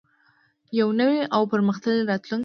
[0.79, 2.39] یو نوی او پرمختللی راتلونکی.